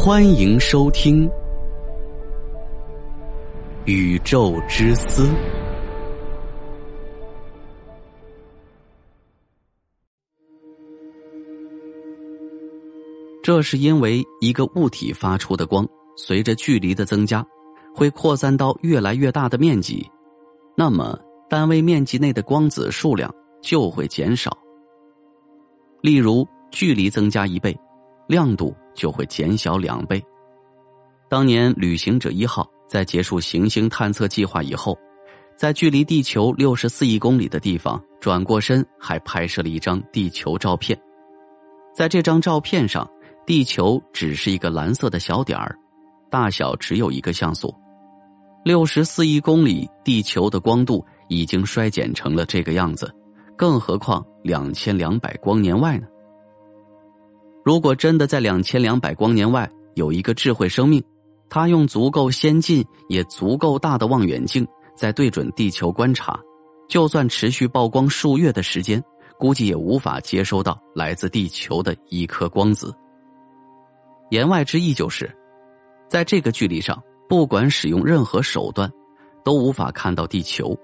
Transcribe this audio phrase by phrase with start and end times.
[0.00, 1.28] 欢迎收听
[3.84, 5.24] 《宇宙之思》。
[13.42, 15.84] 这是因为一个物体发出的光，
[16.16, 17.44] 随着距离的增加，
[17.92, 20.08] 会扩散到越来越大的面积，
[20.76, 21.18] 那么
[21.50, 24.56] 单位面积内的光子数量就会减少。
[26.02, 27.76] 例如，距离增加一倍，
[28.28, 30.22] 亮度就会减小两倍。
[31.30, 34.98] 当年旅行者一号在结束行星探测计划以后，
[35.56, 40.98] 在距离地球六十四亿公里的地方转过身，还拍摄了一张地球照片。
[41.94, 43.08] 在这张照片上，
[43.46, 45.76] 地球只是一个蓝色的小点儿，
[46.30, 47.74] 大小只有一个像素。
[48.64, 53.14] 六十四亿公里，地球的光度已经衰减成了这个样子。
[53.56, 56.06] 更何况两千两百光年外呢？
[57.68, 61.04] 如果真的在两千两百光年外有一个智慧生命，
[61.50, 64.66] 他用足够先进也足够大的望远镜
[64.96, 66.40] 在对准地球观察，
[66.88, 69.04] 就算持续曝光数月的时间，
[69.38, 72.90] 估计也无法接收到来自地球的一颗光子。
[74.30, 75.30] 言外之意就是，
[76.08, 78.90] 在这个距离上，不管使用任何手段，
[79.44, 80.74] 都无法看到地球，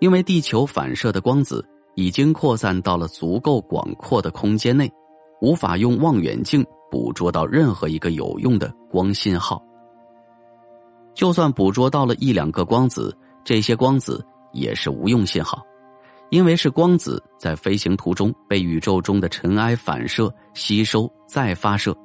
[0.00, 1.62] 因为地球反射的光子。
[1.96, 4.88] 已经扩散到了足够广阔的空间内，
[5.40, 9.62] 无法用望远镜捕捉到任何一个有用的光信号。
[11.14, 15.60] 就算捕捉到了一两个光子，这些光子也是无用信号，
[16.30, 21.96] 因为是光子在飞行途中被宇宙中的尘埃反射、吸收再发射，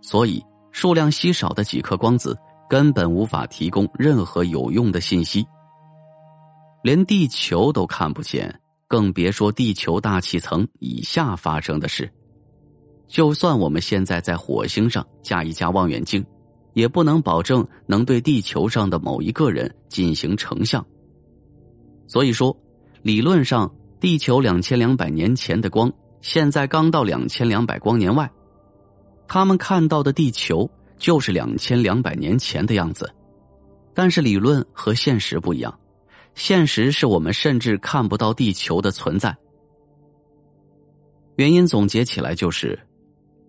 [0.00, 2.36] 所以数量稀少的几颗光子
[2.68, 5.46] 根本无法提供任何有用的信息，
[6.82, 8.60] 连地球都看不见。
[8.86, 12.10] 更别说地球大气层以下发生的事。
[13.08, 16.24] 就算我们现在在火星上架一架望远镜，
[16.74, 20.84] 也不能保证能对地球上的某一个人进行成像。
[22.06, 22.56] 所以说，
[23.02, 28.30] 理论上，地球两千两百年前的光，现在刚到两千两百光年外，
[29.26, 33.12] 他们看到的地球就是两千两百年前的样子。
[33.94, 35.76] 但是理论和现实不一样。
[36.34, 39.36] 现实是我们甚至看不到地球的存在。
[41.34, 42.78] 原因总结起来就是：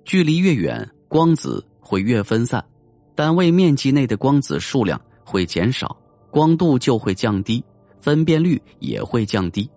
[0.09, 2.65] 距离越远，光子会越分散，
[3.13, 5.95] 单位面积内的光子数量会减少，
[6.31, 7.63] 光度就会降低，
[8.01, 9.69] 分辨率也会降低。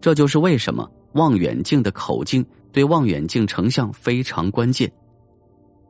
[0.00, 4.90] 这就是为什么望远镜的口径对望远镜成像非常关键。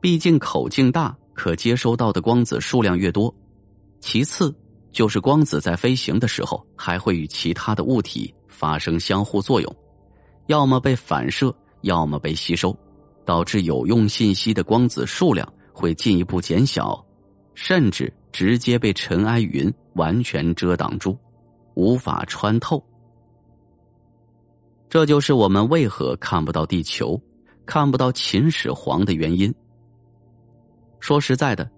[0.01, 3.33] 毕竟口径大，可接收到的光子数量越多。
[4.01, 4.53] 其次。
[4.91, 9.75] 就是光子在飞行的时候，还会与其他的物体发生相互作用，
[10.47, 12.77] 要么被反射，要么被吸收，
[13.25, 17.03] 导致有用信息的光子数量会进一步减小，
[17.53, 21.17] 甚至直接被尘埃云完全遮挡住，
[21.75, 22.83] 无法穿透。
[24.89, 27.19] 这就是我们为何看不到地球、
[27.65, 29.53] 看不到秦始皇的原因。
[30.99, 31.69] 说实在的，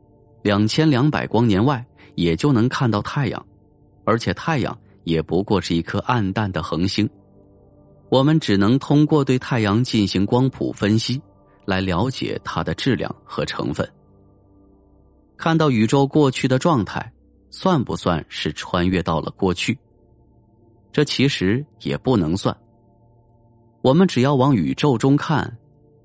[0.41, 1.85] 两千两百光年外。
[2.15, 3.43] 也就能看到太阳，
[4.03, 7.09] 而且太阳也不过是一颗暗淡的恒星。
[8.09, 11.19] 我们只能通过对太阳进行光谱分析，
[11.65, 13.87] 来了解它的质量和成分。
[15.37, 17.11] 看到宇宙过去的状态，
[17.49, 19.77] 算不算是穿越到了过去？
[20.91, 22.55] 这其实也不能算。
[23.81, 25.57] 我们只要往宇宙中看，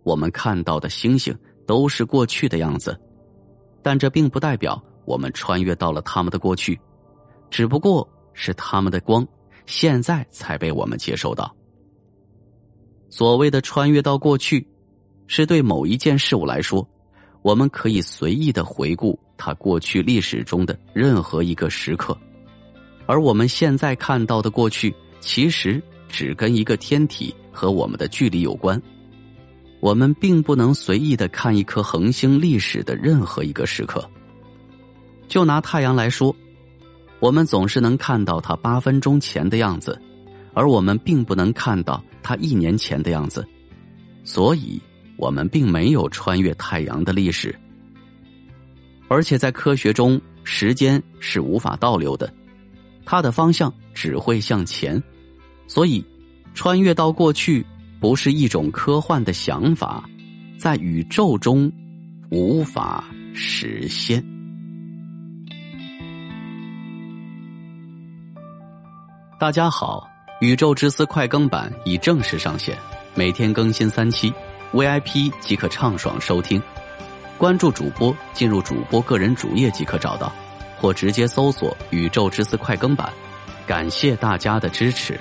[0.02, 1.36] 我们看到的星星
[1.66, 2.98] 都是过去的样子，
[3.82, 4.82] 但这并不代表。
[5.04, 6.78] 我们穿越到了他们的过去，
[7.48, 9.26] 只不过是他们的光
[9.64, 11.54] 现在才被我们接收到。
[13.08, 14.68] 所谓的穿越到过去，
[15.28, 16.84] 是对某一件事物来说，
[17.42, 22.18] 我们可以随意的回顾它过去历史中的任何一个时刻，
[23.06, 28.80] 而我们现在看到的过去，其实只跟一个天体和我们的距离有关。
[29.80, 34.04] 我们并不能随意的看一颗恒星历史的任何一个时刻。
[35.28, 36.34] 就拿太阳来说，
[37.20, 40.00] 我们总是能看到它八分钟前的样子，
[40.52, 43.46] 而我们并不能看到它一年前的样子，
[44.24, 44.80] 所以
[45.18, 47.54] 我们并没有穿越太阳的历史。
[49.08, 52.32] 而且在科学中，时间是无法倒流的，
[53.04, 55.02] 它的方向只会向前，
[55.66, 56.04] 所以
[56.54, 57.64] 穿越到过去
[58.00, 60.08] 不是一种科幻的想法，
[60.56, 61.70] 在宇宙中
[62.30, 63.04] 无法
[63.34, 64.24] 实现。
[69.40, 70.06] 大家好，
[70.40, 72.76] 宇宙之思快更版已正式上线，
[73.14, 74.32] 每天更新三期
[74.72, 76.62] ，VIP 即可畅爽收听。
[77.36, 80.32] 关注主播，进入主播个人主页即可找到，
[80.76, 83.12] 或直接搜索“宇宙之思快更版”。
[83.66, 85.18] 感谢大家的支持。